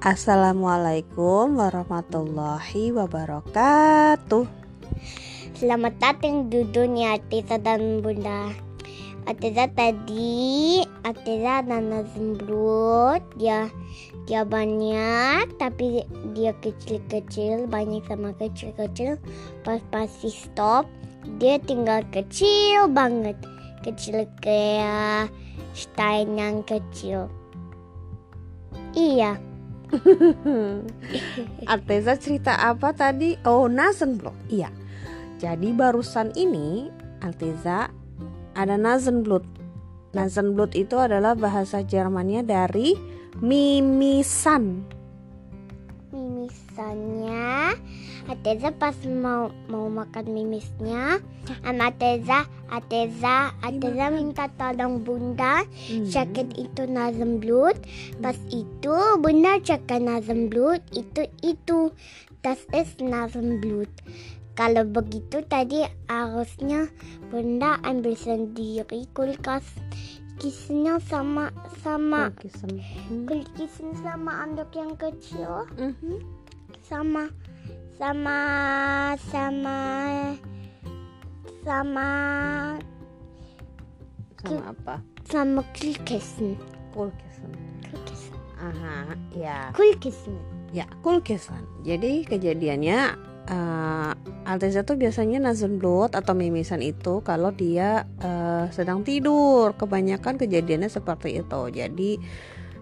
[0.00, 4.48] Assalamualaikum warahmatullahi wabarakatuh.
[5.52, 8.48] Selamat datang di dunia Tita dan Bunda.
[9.28, 13.68] Ateza tadi, Ateza dan Nazmbrut, dia
[14.24, 19.20] dia banyak tapi dia kecil-kecil, banyak sama kecil-kecil.
[19.68, 20.88] Pas pasti stop,
[21.36, 23.36] dia tinggal kecil banget,
[23.84, 25.28] kecil kayak
[25.76, 27.28] stein yang kecil.
[28.96, 29.49] Iya.
[31.72, 33.34] Arteza cerita apa tadi?
[33.46, 34.36] Oh, Nasenblock.
[34.50, 34.70] Iya.
[35.40, 36.92] Jadi barusan ini
[37.24, 37.88] Alteza
[38.52, 39.44] ada Nasenblut.
[40.12, 42.92] Nasenblut itu adalah bahasa Jermannya dari
[43.40, 44.84] mimisan.
[46.10, 47.09] Mimisannya
[48.40, 51.20] Ateza pas mau mau makan mimisnya.
[51.60, 56.08] Sama Ateza Ateza Ateza minta tolong bunda Hmm.
[56.08, 57.76] sakit itu Nasenblut
[58.24, 61.92] pas itu bunda cakap Nasenblut itu itu.
[62.40, 63.92] Das ist Nasenblut
[64.56, 66.88] kalau begitu tadi harusnya
[67.28, 69.68] bunda ambil sendiri kulkas.
[70.40, 71.52] Kisnya sama
[71.84, 72.32] sama.
[72.32, 72.80] Kulkisen.
[72.80, 73.28] Hmm.
[73.28, 75.68] kulkisin sama anduk yang kecil.
[75.76, 76.40] Mhm.
[76.90, 77.30] sama
[78.00, 78.40] sama
[79.28, 79.80] sama
[81.60, 82.10] sama
[84.40, 84.94] Sama apa?
[85.28, 86.56] sama kulkisin
[86.96, 87.52] Kulkisen.
[87.92, 89.68] kulkisin Aha, ya.
[89.76, 90.40] kulkisin
[90.70, 91.66] Ya, kulkisan.
[91.82, 92.98] Jadi kejadiannya
[93.50, 94.10] eh
[94.46, 99.74] Alteza tuh biasanya Nasenblut atau mimisan itu kalau dia eh, sedang tidur.
[99.74, 101.60] Kebanyakan kejadiannya seperti itu.
[101.74, 102.10] Jadi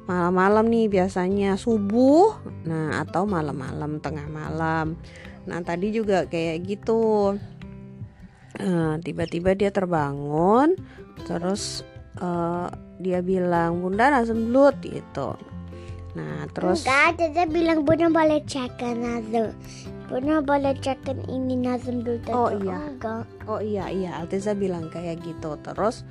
[0.09, 4.97] malam-malam nih biasanya subuh, nah atau malam-malam tengah malam.
[5.45, 7.37] Nah tadi juga kayak gitu.
[8.57, 10.75] Eh, Tiba-tiba dia terbangun,
[11.29, 11.85] terus
[12.17, 12.69] eh,
[13.05, 15.37] dia bilang Bunda Nasenblut gitu.
[16.17, 19.55] Nah terus enggak Tete bilang bunda boleh cakap nazar
[20.09, 22.33] bunda boleh cakap ini Tete.
[22.33, 22.75] Oh, iya.
[22.91, 26.03] enggak Oh iya iya Alteza bilang kayak gitu terus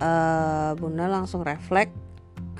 [0.00, 1.92] eh Bunda langsung refleks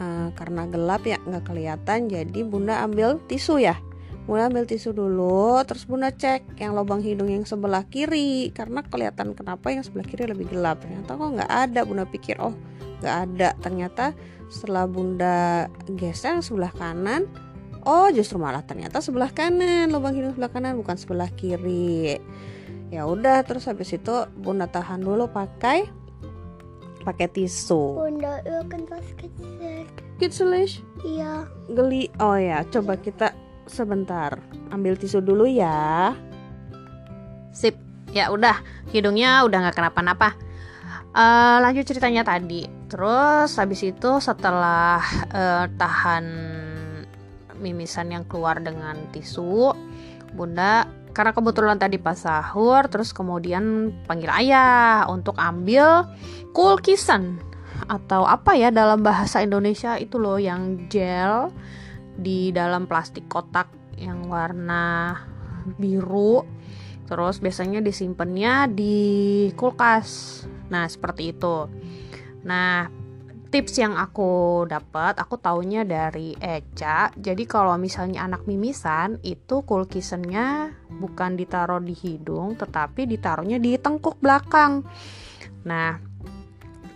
[0.03, 3.79] eh, karena gelap ya nggak kelihatan jadi Bunda ambil tisu ya.
[4.27, 9.35] Bunda ambil tisu dulu terus Bunda cek yang lubang hidung yang sebelah kiri karena kelihatan
[9.39, 10.83] kenapa yang sebelah kiri lebih gelap.
[10.83, 12.55] Ternyata kok nggak ada Bunda pikir oh
[13.03, 13.49] nggak ada.
[13.63, 14.05] Ternyata
[14.51, 17.31] setelah Bunda geser sebelah kanan
[17.87, 22.19] oh justru malah ternyata sebelah kanan lubang hidung sebelah kanan bukan sebelah kiri.
[22.93, 25.89] Ya udah terus habis itu bunda tahan dulu pakai
[27.03, 27.99] pakai tisu.
[27.99, 28.39] Bunda
[28.71, 29.87] kan pas kecil.
[30.23, 31.51] Kitselish iya.
[31.67, 32.09] Geli.
[32.23, 33.35] Oh ya coba kita
[33.67, 34.39] sebentar
[34.71, 36.15] ambil tisu dulu ya.
[37.53, 37.77] Sip,
[38.17, 38.63] ya udah
[38.95, 40.33] hidungnya udah nggak kenapa-napa.
[41.13, 42.65] Eh, lanjut ceritanya tadi.
[42.89, 46.25] Terus habis itu setelah eh, tahan
[47.61, 49.77] mimisan yang keluar dengan tisu,
[50.33, 56.09] Bunda karena kebetulan tadi pas sahur, terus kemudian panggil ayah untuk ambil
[56.57, 57.41] kulkisan
[57.87, 61.53] atau apa ya dalam bahasa Indonesia itu loh yang gel
[62.17, 65.17] di dalam plastik kotak yang warna
[65.79, 66.45] biru
[67.13, 68.97] Terus biasanya disimpannya di
[69.53, 70.41] kulkas.
[70.73, 71.69] Nah, seperti itu.
[72.49, 72.89] Nah,
[73.53, 77.13] tips yang aku dapat, aku taunya dari Eca.
[77.13, 84.17] Jadi kalau misalnya anak mimisan itu kulkisannya bukan ditaruh di hidung, tetapi ditaruhnya di tengkuk
[84.25, 84.89] belakang.
[85.69, 86.01] Nah,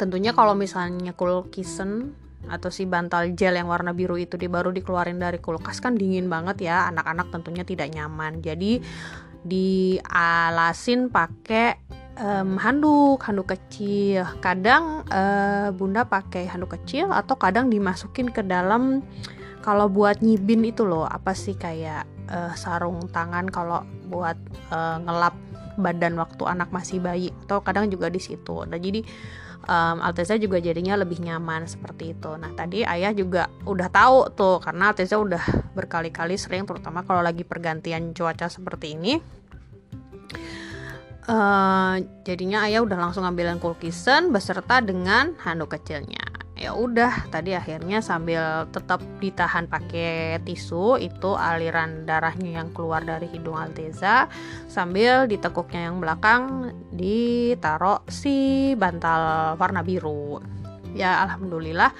[0.00, 2.16] tentunya kalau misalnya kulkisan
[2.48, 6.30] atau si bantal gel yang warna biru itu di baru dikeluarin dari kulkas kan dingin
[6.30, 8.78] banget ya anak-anak tentunya tidak nyaman jadi
[9.42, 11.85] dialasin pakai
[12.16, 19.04] em, handuk handuk kecil kadang eh, bunda pakai handuk kecil atau kadang dimasukin ke dalam
[19.60, 24.36] kalau buat nyibin itu loh apa sih kayak eh, sarung tangan kalau buat
[24.72, 25.36] eh, ngelap
[25.76, 29.04] badan waktu anak masih bayi atau kadang juga di situ nah jadi
[29.66, 32.30] um, Alteza juga jadinya lebih nyaman seperti itu.
[32.38, 35.42] Nah tadi ayah juga udah tahu tuh karena Alteza udah
[35.74, 39.18] berkali-kali sering terutama kalau lagi pergantian cuaca seperti ini.
[41.26, 46.22] Eh, jadinya ayah udah langsung ngambilin kulkisen beserta dengan handuk kecilnya.
[46.56, 53.28] Ya udah, tadi akhirnya sambil tetap ditahan pakai tisu itu aliran darahnya yang keluar dari
[53.28, 54.30] hidung Alteza
[54.70, 60.40] sambil di tekuknya yang belakang ditaruh si bantal warna biru.
[60.96, 61.92] Ya alhamdulillah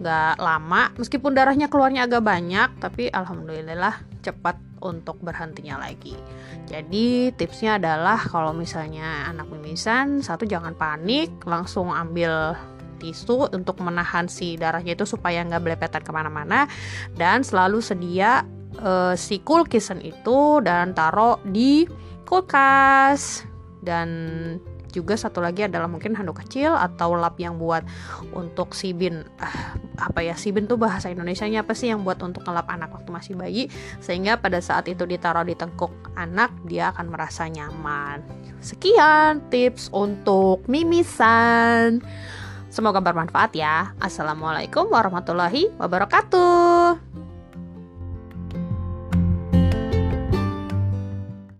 [0.00, 6.18] nggak lama meskipun darahnya keluarnya agak banyak tapi alhamdulillah cepat untuk berhentinya lagi.
[6.66, 12.58] Jadi tipsnya adalah kalau misalnya anak mimisan satu jangan panik langsung ambil
[13.02, 16.70] tisu untuk menahan si darahnya itu supaya nggak belepetan ke mana-mana
[17.18, 18.46] dan selalu sedia
[18.78, 21.82] uh, si cool kitchen itu dan taruh di
[22.22, 23.42] kulkas
[23.82, 24.08] dan
[24.92, 27.82] juga satu lagi adalah mungkin handuk kecil atau lap yang buat
[28.36, 32.04] untuk si bin ah, apa ya si bin tuh bahasa Indonesia nya apa sih yang
[32.04, 33.72] buat untuk ngelap anak waktu masih bayi
[34.04, 38.20] sehingga pada saat itu ditaruh di tengkuk anak dia akan merasa nyaman.
[38.60, 42.04] Sekian tips untuk mimisan.
[42.72, 43.92] Semoga bermanfaat ya.
[44.00, 47.21] Assalamualaikum warahmatullahi wabarakatuh